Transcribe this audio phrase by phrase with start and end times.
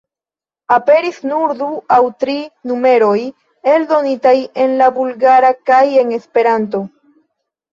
[0.75, 1.67] Aperis nur du
[1.97, 2.37] aŭ tri
[2.71, 3.13] numeroj
[3.75, 4.35] eldonitaj
[4.65, 6.83] en la Bulgara kaj en Esperanto.